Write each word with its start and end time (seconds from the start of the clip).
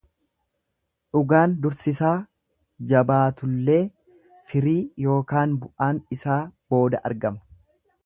Dhugaan 1.17 1.53
dursisaa 1.65 2.13
jabaatullee 2.93 3.79
firii 4.53 4.77
ykn 5.13 5.57
bu'aan 5.63 6.05
isaa 6.19 6.43
booda 6.75 7.07
argama. 7.13 7.61